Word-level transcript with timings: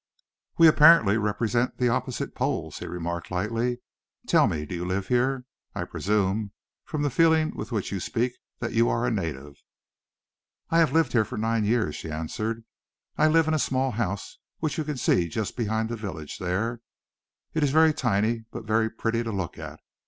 "We 0.57 0.67
apparently 0.67 1.17
represent 1.19 1.77
the 1.77 1.89
opposite 1.89 2.33
poles," 2.33 2.79
he 2.79 2.87
remarked 2.87 3.29
lightly. 3.29 3.81
"Tell 4.25 4.47
me, 4.47 4.65
do 4.65 4.73
you 4.73 4.83
live 4.83 5.09
here? 5.09 5.45
I 5.75 5.83
presume, 5.83 6.53
from 6.85 7.03
the 7.03 7.11
feeling 7.11 7.55
with 7.55 7.71
which 7.71 7.91
you 7.91 7.99
speak, 7.99 8.33
that 8.57 8.73
you 8.73 8.89
are 8.89 9.05
a 9.05 9.11
native." 9.11 9.57
"I 10.71 10.79
have 10.79 10.91
lived 10.91 11.11
here 11.11 11.23
for 11.23 11.37
nine 11.37 11.65
years," 11.65 11.95
she 11.95 12.09
answered. 12.09 12.65
"I 13.15 13.27
live 13.27 13.47
in 13.47 13.53
a 13.53 13.59
small 13.59 13.91
house, 13.91 14.39
which 14.57 14.79
you 14.79 14.83
can 14.83 14.97
see 14.97 15.29
just 15.29 15.55
behind 15.55 15.89
the 15.89 15.97
village 15.97 16.39
there. 16.39 16.81
It 17.53 17.61
is 17.63 17.69
very 17.69 17.93
tiny, 17.93 18.45
but 18.49 18.65
very 18.65 18.89
pretty 18.89 19.21
to 19.21 19.31
look 19.31 19.59
at. 19.59 19.79